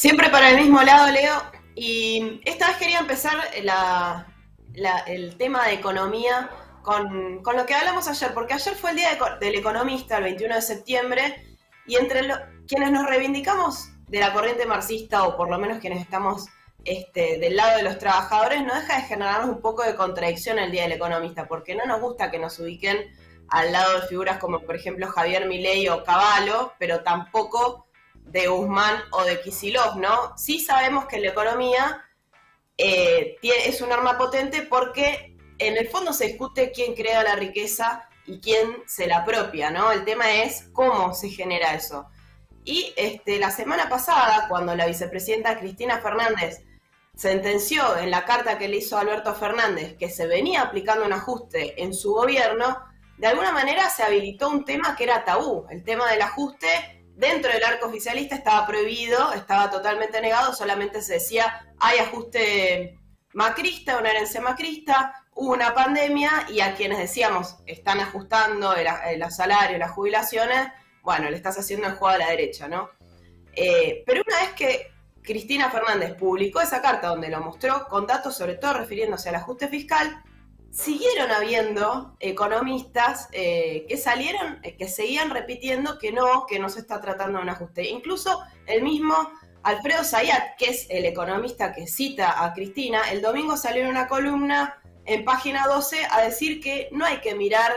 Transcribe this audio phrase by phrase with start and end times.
[0.00, 1.42] Siempre para el mismo lado, Leo.
[1.74, 6.48] Y esta vez quería empezar el tema de economía
[6.80, 10.62] con, lo que hablamos ayer, porque ayer fue el Día del Economista, el 21 de
[10.62, 11.44] septiembre,
[11.86, 12.22] y entre
[12.66, 16.46] quienes nos reivindicamos de la corriente marxista, o por lo menos quienes estamos
[16.86, 20.72] este, del lado de los trabajadores, no deja de generarnos un poco de contradicción el
[20.72, 22.96] Día del Economista, porque no nos gusta que nos ubiquen
[23.50, 27.89] al lado de figuras como, por ejemplo, Javier Milei o Caballo, pero tampoco
[28.26, 30.36] de Guzmán o de Kisilov, ¿no?
[30.36, 32.04] Sí sabemos que la economía
[32.78, 38.08] eh, es un arma potente porque en el fondo se discute quién crea la riqueza
[38.26, 39.92] y quién se la apropia, ¿no?
[39.92, 42.06] El tema es cómo se genera eso.
[42.64, 46.62] Y este, la semana pasada, cuando la vicepresidenta Cristina Fernández
[47.16, 51.82] sentenció en la carta que le hizo Alberto Fernández que se venía aplicando un ajuste
[51.82, 52.78] en su gobierno,
[53.18, 57.52] de alguna manera se habilitó un tema que era tabú, el tema del ajuste dentro
[57.52, 62.98] del arco oficialista estaba prohibido, estaba totalmente negado, solamente se decía hay ajuste
[63.34, 69.78] macrista, una herencia macrista, hubo una pandemia y a quienes decíamos están ajustando el, salario,
[69.78, 70.68] las jubilaciones,
[71.02, 72.90] bueno, le estás haciendo el juego a la derecha, ¿no?
[73.52, 74.92] Eh, pero una vez que
[75.22, 79.68] Cristina Fernández publicó esa carta donde lo mostró con datos sobre todo refiriéndose al ajuste
[79.68, 80.22] fiscal,
[80.70, 86.80] siguieron habiendo economistas eh, que salieron, eh, que seguían repitiendo que no, que no se
[86.80, 87.88] está tratando de un ajuste.
[87.88, 89.14] Incluso el mismo
[89.62, 94.06] Alfredo Zayat, que es el economista que cita a Cristina, el domingo salió en una
[94.06, 97.72] columna en página 12 a decir que no hay que mirar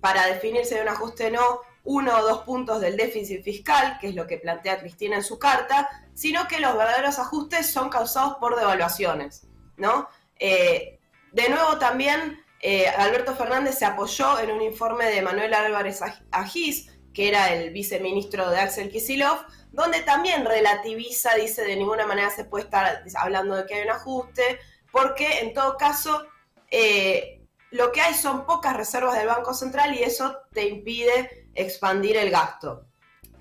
[0.00, 4.14] para definirse de un ajuste no uno o dos puntos del déficit fiscal, que es
[4.14, 8.56] lo que plantea Cristina en su carta, sino que los verdaderos ajustes son causados por
[8.56, 9.46] devaluaciones,
[9.78, 10.06] ¿no?
[10.38, 10.97] Eh,
[11.32, 16.90] de nuevo también eh, Alberto Fernández se apoyó en un informe de Manuel Álvarez Agís,
[17.14, 19.38] que era el viceministro de Axel Kisilov,
[19.70, 23.90] donde también relativiza, dice, de ninguna manera se puede estar hablando de que hay un
[23.90, 24.58] ajuste,
[24.90, 26.26] porque en todo caso
[26.70, 32.16] eh, lo que hay son pocas reservas del Banco Central y eso te impide expandir
[32.16, 32.86] el gasto,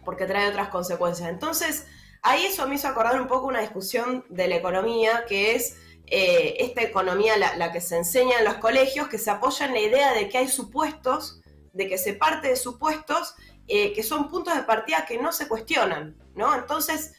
[0.03, 1.29] porque trae otras consecuencias.
[1.29, 1.87] Entonces,
[2.21, 5.77] ahí eso me hizo acordar un poco una discusión de la economía, que es
[6.09, 9.81] eh, esta economía, la, que se enseña en los colegios, que se apoya en la
[9.81, 11.41] idea de que hay supuestos,
[11.73, 13.35] de que se parte de supuestos
[13.67, 16.55] eh, que son puntos de partida que no se cuestionan, ¿no?
[16.55, 17.13] Entonces,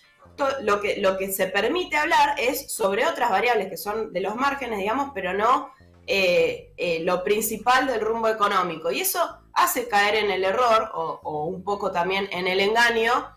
[0.63, 4.37] lo, que, lo que se permite hablar es sobre otras variables que son de los
[4.37, 5.71] márgenes, digamos, pero no
[6.07, 8.91] eh, lo principal del rumbo económico.
[8.91, 13.35] Y eso hace caer en el error, o, un poco también en el engaño,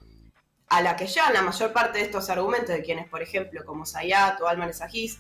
[0.69, 3.85] a la que llevan la mayor parte de estos argumentos de quienes, por ejemplo, como
[3.85, 5.19] Sayat o Alman Esagís,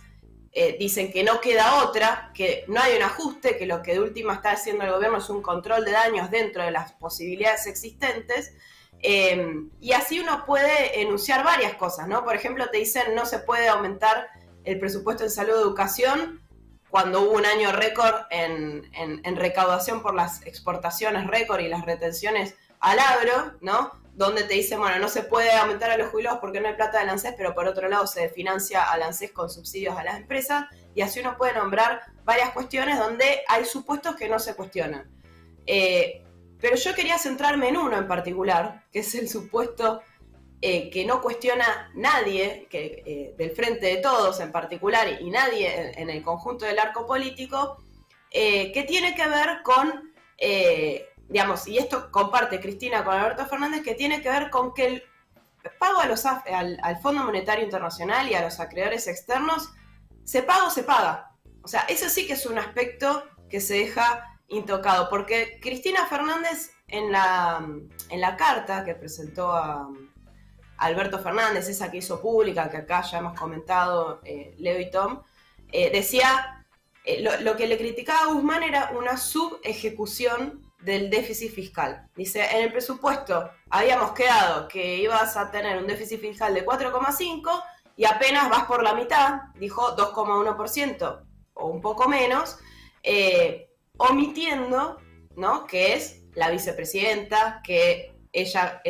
[0.53, 4.01] eh, dicen que no queda otra, que no hay un ajuste, que lo que de
[4.01, 8.53] última está haciendo el gobierno es un control de daños dentro de las posibilidades existentes.
[9.01, 12.25] Eh, y así uno puede enunciar varias cosas, ¿no?
[12.25, 14.27] Por ejemplo, te dicen no se puede aumentar
[14.65, 16.41] el presupuesto en salud y educación
[16.89, 22.55] cuando hubo un año récord en, en recaudación por las exportaciones récord y las retenciones
[22.81, 24.01] al agro, ¿no?
[24.13, 27.03] donde te dicen, bueno, no se puede aumentar a los jubilados porque no hay plata
[27.03, 30.65] de ANSES, pero por otro lado se financia al ANSES con subsidios a las empresas,
[30.93, 35.09] y así uno puede nombrar varias cuestiones donde hay supuestos que no se cuestionan.
[35.65, 36.23] Eh,
[36.59, 40.01] pero yo quería centrarme en uno en particular, que es el supuesto
[40.61, 45.99] eh, que no cuestiona nadie, que, eh, del frente de todos en particular, y nadie
[45.99, 47.81] en, el conjunto del arco político,
[48.29, 50.13] que tiene que ver con
[51.31, 55.03] digamos, y esto comparte Cristina con Alberto Fernández, que tiene que ver con que el
[55.79, 59.69] pago al, al, Fondo Monetario Internacional y a los acreedores externos,
[60.25, 61.31] se paga o se paga.
[61.63, 66.71] O sea, eso sí que es un aspecto que se deja intocado, porque Cristina Fernández
[66.89, 67.65] en la,
[68.09, 69.89] en la carta que presentó a,
[70.77, 75.21] Alberto Fernández, esa que hizo pública, que acá ya hemos comentado eh, Leo y Tom,
[75.71, 76.65] eh, decía,
[77.05, 82.09] eh, lo, lo, que le criticaba a Guzmán era una subejecución del déficit fiscal.
[82.15, 87.63] Dice, en el presupuesto habíamos quedado que ibas a tener un déficit fiscal de 4,5
[87.95, 91.23] y apenas vas por la mitad, dijo 2,1%
[91.53, 92.57] o un poco menos,
[93.03, 94.97] eh, omitiendo,
[95.35, 95.67] ¿no?
[95.67, 98.81] Que es la vicepresidenta, que ella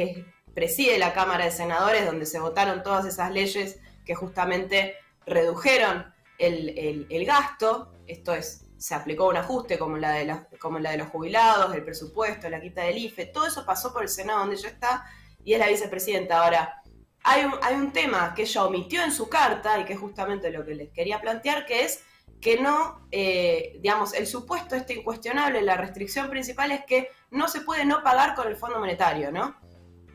[0.53, 4.95] preside la Cámara de Senadores, donde se votaron todas esas leyes que justamente
[5.25, 10.89] redujeron el, el gasto, esto es se aplicó un ajuste como la, de como la
[10.89, 14.39] de los jubilados, el presupuesto, la quita del IFE, todo eso pasó por el Senado
[14.39, 15.05] donde ella está
[15.43, 16.43] y es la vicepresidenta.
[16.43, 16.81] Ahora,
[17.23, 20.49] hay un, hay un tema que ella omitió en su carta y que es justamente
[20.49, 22.03] lo que les quería plantear, que es
[22.41, 27.61] que no, eh, digamos, el supuesto este incuestionable, la restricción principal es que no se
[27.61, 29.57] puede no pagar con el Fondo Monetario, ¿no?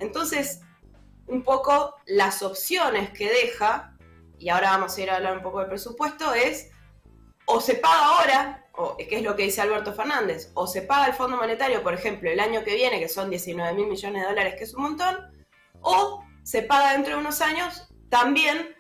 [0.01, 0.63] Entonces,
[1.29, 3.97] un poco las opciones que deja,
[4.41, 6.73] y ahora vamos a ir a hablar un poco del presupuesto, es
[7.47, 11.07] o se paga ahora, o, que es lo que dice Alberto Fernández, o se paga
[11.07, 14.29] el Fondo Monetario, por ejemplo, el año que viene, que son 19 mil millones de
[14.29, 15.17] dólares, que es un montón,
[15.81, 18.75] o se paga dentro de unos años también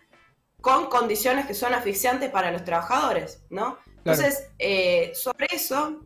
[0.61, 3.79] con condiciones que son asfixiantes para los trabajadores, ¿no?
[3.99, 6.01] Entonces, eh, sobre eso,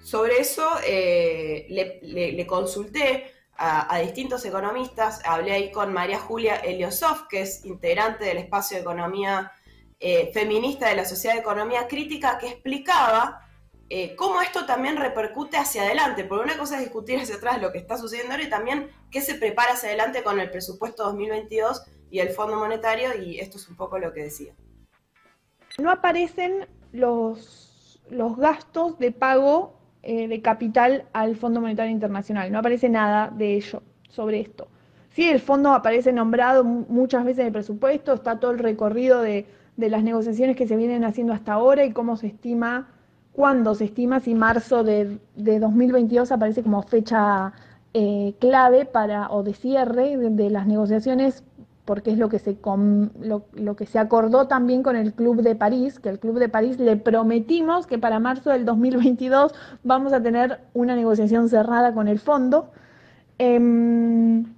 [0.00, 7.42] sobre eso eh, le, consulté a, distintos economistas, hablé ahí con María Julia Eliosov, que
[7.42, 9.52] es integrante del espacio de economía
[10.00, 13.42] eh, feminista de la Sociedad de Economía Crítica, que explicaba
[14.16, 17.78] cómo esto también repercute hacia adelante, porque una cosa es discutir hacia atrás lo que
[17.78, 22.18] está sucediendo ahora y también qué se prepara hacia adelante con el presupuesto 2022 y
[22.18, 24.54] el Fondo Monetario, y esto es un poco lo que decía.
[25.78, 32.50] No aparecen los, los gastos de pago eh, de capital al Fondo Monetario Internacional.
[32.52, 34.68] No aparece nada de ello sobre esto.
[35.10, 39.46] Sí, el fondo aparece nombrado muchas veces en el presupuesto, está todo el recorrido de,
[39.76, 42.88] las negociaciones que se vienen haciendo hasta ahora y cómo se estima,
[43.32, 47.52] cuándo se estima, si marzo de, 2022 aparece como fecha
[47.94, 51.44] eh, clave para o de cierre de las negociaciones
[51.86, 52.58] porque es lo que, se
[53.20, 56.80] lo, que se acordó también con el Club de París, que el Club de París
[56.80, 62.18] le prometimos que para marzo del 2022 vamos a tener una negociación cerrada con el
[62.18, 62.72] fondo.
[63.38, 64.55] Em,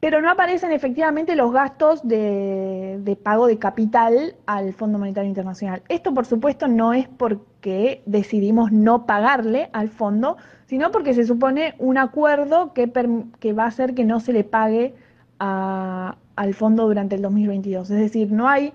[0.00, 5.82] pero no aparecen efectivamente los gastos de, pago de capital al Fondo Monetario Internacional.
[5.88, 11.74] Esto, por supuesto, no es porque decidimos no pagarle al fondo, sino porque se supone
[11.78, 12.92] un acuerdo que,
[13.40, 14.94] que va a hacer que no se le pague
[15.38, 17.90] a, al fondo durante el 2022.
[17.90, 18.74] Es decir, no hay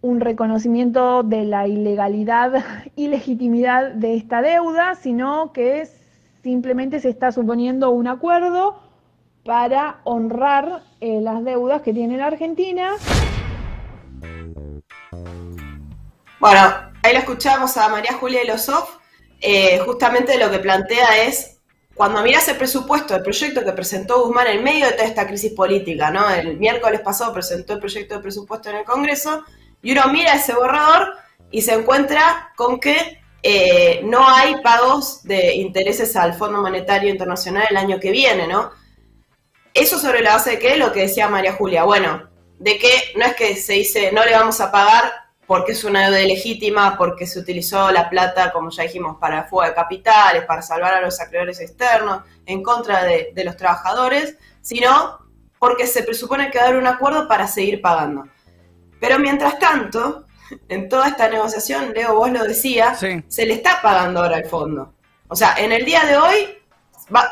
[0.00, 2.64] un reconocimiento de la ilegalidad
[2.96, 5.86] y legitimidad de esta deuda, sino que
[6.42, 8.89] simplemente se está suponiendo un acuerdo
[9.44, 12.92] para honrar eh, las deudas que tiene la Argentina.
[16.38, 16.60] Bueno,
[17.02, 18.96] ahí lo escuchamos a María Julia Elosoff.
[19.40, 21.58] Eh, justamente lo que plantea es
[21.94, 25.52] cuando miras el presupuesto, el proyecto que presentó Guzmán en medio de toda esta crisis
[25.52, 26.30] política, ¿no?
[26.30, 29.44] El miércoles pasado presentó el proyecto de presupuesto en el Congreso
[29.82, 31.12] y uno mira ese borrador
[31.50, 37.66] y se encuentra con que eh, no hay pagos de intereses al Fondo Monetario Internacional
[37.70, 38.70] el año que viene, ¿no?
[39.74, 42.28] Eso sobre la base de qué, lo que decía María Julia, bueno,
[42.58, 45.12] de que no es que se dice no le vamos a pagar
[45.50, 49.66] porque es una deuda ilegítima, porque se utilizó la plata, como ya dijimos, para fuga
[49.66, 55.18] de capitales, para salvar a los acreedores externos, en contra de, los trabajadores, sino
[55.58, 58.28] porque se presupone que va a haber un acuerdo para seguir pagando.
[59.00, 60.24] Pero mientras tanto,
[60.68, 64.94] en toda esta negociación, Leo, vos lo decías, se le está pagando ahora al fondo.
[65.26, 66.59] O sea, en el día de hoy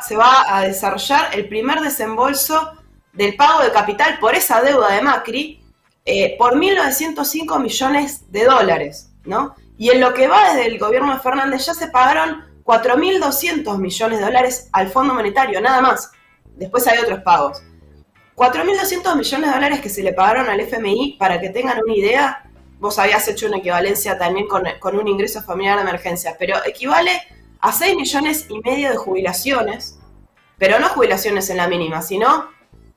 [0.06, 2.72] se va a desarrollar el primer desembolso
[3.12, 5.64] del pago de capital por esa deuda de Macri,
[6.04, 9.54] eh, por 1.905 millones de dólares, ¿no?
[9.76, 14.18] Y en lo que va desde el gobierno de Fernández ya se pagaron 4.200 millones
[14.18, 16.10] de dólares al Fondo Monetario, nada más.
[16.56, 17.62] Después hay otros pagos.
[18.36, 22.50] 4.200 millones de dólares que se le pagaron al FMI, para que tengan una idea,
[22.78, 27.10] vos habías hecho una equivalencia también con, con un ingreso familiar de emergencia, pero equivale
[27.60, 29.98] a 6 millones y medio de jubilaciones,
[30.58, 32.48] pero no jubilaciones en la mínima, sino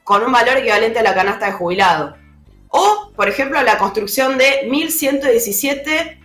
[0.04, 2.16] con un valor equivalente a la canasta de jubilado.
[2.69, 6.19] O, por ejemplo, la construcción de 1117,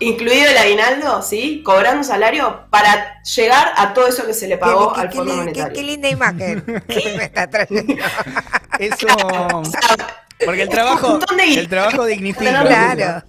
[0.00, 1.62] incluido el aguinaldo, ¿sí?
[1.62, 5.74] Cobrando un salario para llegar a todo eso que se le pagó al Fondo Monetario.
[5.74, 7.14] Qué, linda imagen ¿Qué?
[7.16, 7.94] me está trayendo.
[8.78, 9.06] Eso...
[10.44, 12.64] Porque el trabajo, el trabajo dignifica.
[12.64, 13.22] Claro.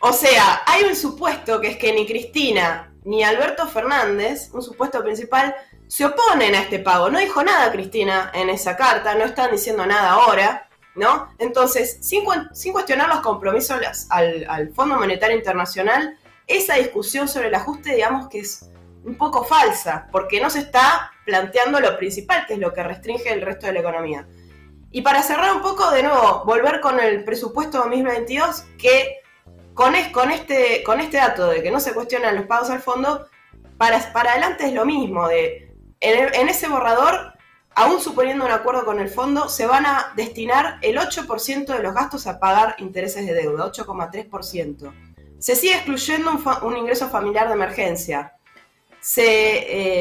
[0.00, 5.02] O sea, hay un supuesto que es que ni Cristina ni Alberto Fernández, un supuesto
[5.02, 5.54] principal,
[5.88, 7.10] se oponen a este pago.
[7.10, 10.65] No dijo nada Cristina en esa carta, no están diciendo nada ahora,
[10.96, 11.28] ¿no?
[11.38, 13.78] Entonces, sin, cuestionar los compromisos
[14.10, 18.70] al, al, Fondo Monetario Internacional, esa discusión sobre el ajuste, digamos que es
[19.04, 23.32] un poco falsa, porque no se está planteando lo principal, que es lo que restringe
[23.32, 24.26] el resto de la economía.
[24.90, 29.20] Y para cerrar un poco, de nuevo, volver con el presupuesto 2022, que
[30.32, 33.28] este, con este dato de que no se cuestionan los pagos al fondo,
[33.76, 35.66] para, para adelante es lo mismo, de
[36.00, 37.34] en, ese borrador,
[37.76, 41.94] aún suponiendo un acuerdo con el fondo, se van a destinar el 8% de los
[41.94, 44.92] gastos a pagar intereses de deuda, 8,3%.
[45.38, 48.32] Se sigue excluyendo un, ingreso familiar de emergencia.
[48.98, 49.20] Se,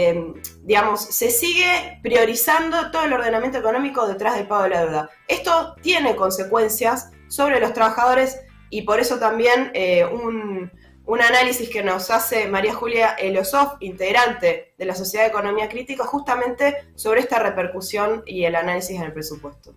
[0.08, 5.10] eh, digamos, se sigue priorizando todo el ordenamiento económico detrás del pago de la deuda.
[5.28, 8.40] Esto tiene consecuencias sobre los trabajadores
[8.70, 10.72] y por eso también eh, un,
[11.08, 16.04] un análisis que nos hace María Julia Elosov, integrante de la Sociedad de Economía Crítica,
[16.06, 19.74] justamente sobre esta repercusión y el análisis en el presupuesto.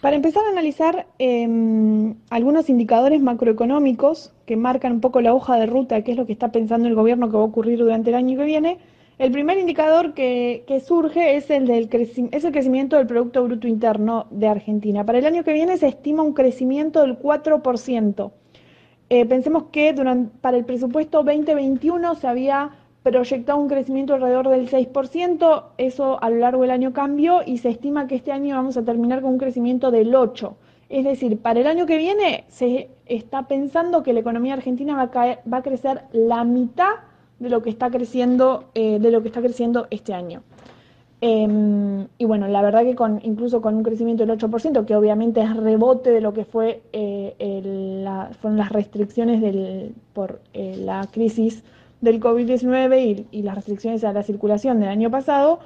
[0.00, 5.66] Para empezar a analizar em, algunos indicadores macroeconómicos que marcan un poco la hoja de
[5.66, 8.16] ruta, qué es lo que está pensando el gobierno que va a ocurrir durante el
[8.16, 8.78] año que viene,
[9.18, 11.88] el primer indicador que, surge es el, del
[12.32, 15.04] es el crecimiento del Producto Bruto Interno de Argentina.
[15.04, 18.32] Para el año que viene se estima un crecimiento del 4%.
[19.14, 22.70] Eh, pensemos que durante, para el presupuesto 2021 se había
[23.02, 27.68] proyectado un crecimiento alrededor del 6%, eso a lo largo del año cambió y se
[27.68, 30.54] estima que este año vamos a terminar con un crecimiento del 8%.
[30.88, 35.58] Es decir, para el año que viene se está pensando que la economía argentina va
[35.58, 36.94] a, crecer la mitad
[37.38, 40.42] de lo que está creciendo, eh, de lo que está creciendo este año.
[41.24, 45.40] Em, y bueno, la verdad que con, incluso con un crecimiento del 8%, que obviamente
[45.40, 47.36] es rebote de lo que fue, eh,
[48.40, 51.62] fueron las restricciones del, por eh, la crisis
[52.00, 55.60] del COVID-19 y, las restricciones a la circulación del año pasado,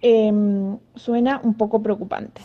[0.00, 2.40] em, suena un poco preocupante.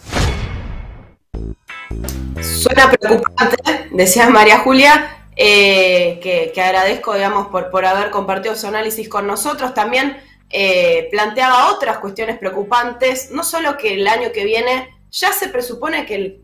[2.42, 3.56] Suena preocupante,
[3.94, 5.06] decía María Julia,
[5.38, 9.74] eh, que, que, agradezco, digamos, por, por haber compartido su análisis con nosotros.
[9.74, 10.18] También
[10.50, 16.06] eh, planteaba otras cuestiones preocupantes, no solo que el año que viene ya se presupone
[16.06, 16.42] que,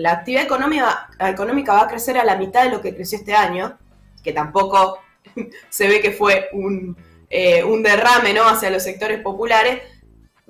[0.00, 3.78] la actividad económica, va a crecer a la mitad de lo que creció este año,
[4.22, 4.98] que tampoco
[5.70, 6.96] se ve que fue un,
[7.30, 8.46] eh, un derrame ¿no?
[8.46, 9.80] hacia los sectores populares,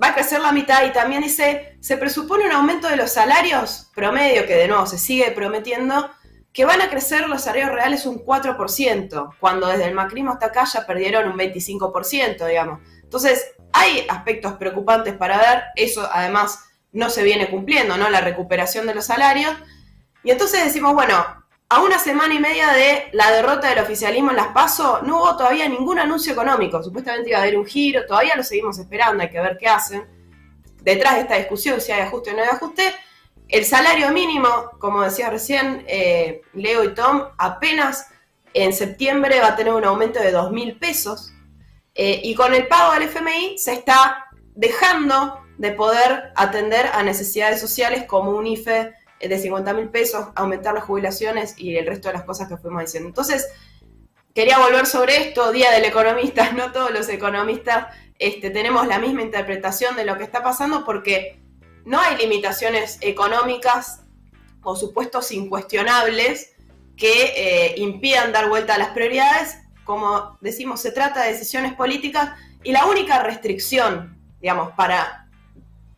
[0.02, 3.90] va a crecer la mitad y también dice, se presupone un aumento de los salarios
[3.95, 6.11] promedio, que de nuevo se sigue prometiendo,
[6.58, 10.64] que van a crecer los salarios reales un 4%, cuando desde el macrismo hasta acá
[10.64, 12.80] ya perdieron un 25%, digamos.
[13.00, 18.10] Entonces, hay aspectos preocupantes para ver, eso además no se viene cumpliendo, ¿no?
[18.10, 19.54] La recuperación de los salarios.
[20.24, 21.14] Y entonces decimos, bueno,
[21.68, 25.36] a una semana y media de la derrota del oficialismo en las PASO, no hubo
[25.36, 26.82] todavía ningún anuncio económico.
[26.82, 30.08] Supuestamente iba a haber un giro, todavía lo seguimos esperando, hay que ver qué hacen.
[30.82, 32.82] Detrás de esta discusión, si hay ajuste o no hay ajuste,
[33.49, 38.09] el salario mínimo, como decía recién eh, Leo y Tom, apenas
[38.55, 41.33] en septiembre va a tener un aumento de 2 mil pesos.
[41.95, 47.61] Eh, y con el pago del FMI se está dejando de poder atender a necesidades
[47.61, 52.14] sociales como un IFE de 50 mil pesos, aumentar las jubilaciones y el resto de
[52.14, 53.09] las cosas que fuimos diciendo.
[53.09, 53.49] Entonces,
[54.35, 57.88] quería volver sobre esto, Día del Economista, no todos los economistas
[58.19, 61.40] este, tenemos la misma interpretación de lo que está pasando porque
[61.88, 64.02] no hay limitaciones económicas
[64.62, 66.52] o supuestos incuestionables
[66.99, 69.57] que eh, impidan dar vuelta a las prioridades.
[69.85, 75.28] Como decimos, se trata de decisiones políticas y la única restricción, digamos, para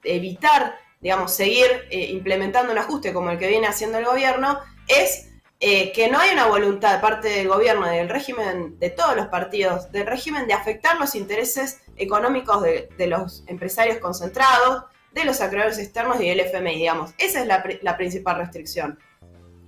[0.05, 5.29] evitar, digamos, seguir eh, implementando un ajuste como el que viene haciendo el gobierno es
[5.59, 9.27] eh, que no hay una voluntad de parte del gobierno, del régimen, de todos los
[9.27, 15.79] partidos, del régimen de afectar los intereses económicos de los empresarios concentrados, de los acreedores
[15.79, 17.13] externos y del FMI, digamos.
[17.19, 17.47] Esa es
[17.83, 18.99] la, principal restricción.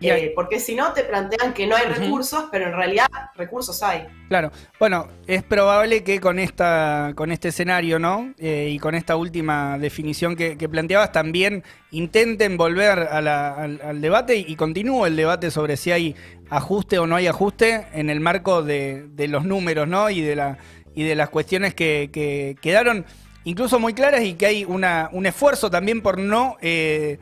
[0.00, 3.06] Eh, porque si no, te plantean que no hay recursos, pero en realidad
[3.37, 4.04] recursos hay.
[4.28, 4.50] Claro.
[4.80, 8.34] Bueno, es probable que con esta, con este escenario, ¿no?
[8.38, 15.06] Eh, y con esta última definición que, planteabas, también intenten volver al, debate y, continúe
[15.06, 16.16] el debate sobre si hay
[16.50, 20.11] ajuste o no hay ajuste en el marco de, los números, ¿no?
[20.11, 20.58] Y de la
[20.94, 23.06] y de las cuestiones que, que quedaron
[23.44, 26.56] incluso muy claras y que hay una, un esfuerzo también por no...
[26.61, 27.18] Eh,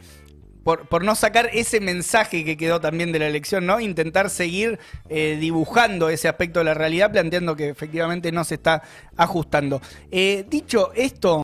[0.63, 3.81] por, no sacar ese mensaje que quedó también de la elección, ¿no?
[3.81, 8.83] Intentar seguir eh, dibujando ese aspecto de la realidad, planteando que efectivamente no se está
[9.17, 9.81] ajustando.
[10.11, 11.39] Eh, dicho esto,